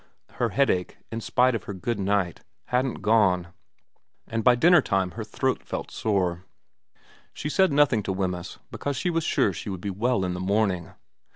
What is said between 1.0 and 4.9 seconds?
in spite of her good night, hadn't gone, and by dinner